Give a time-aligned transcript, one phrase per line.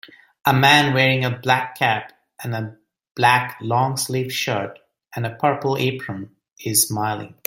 [0.47, 2.11] A man wearing a black cap
[2.43, 2.75] and a
[3.15, 4.79] black longsleeved shirt
[5.15, 7.35] and a purple apron is smiling